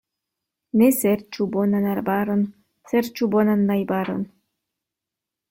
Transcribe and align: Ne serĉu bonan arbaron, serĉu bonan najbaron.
Ne 0.81 0.87
serĉu 0.99 1.47
bonan 1.55 1.85
arbaron, 1.91 2.41
serĉu 2.93 3.29
bonan 3.37 3.63
najbaron. 3.69 4.27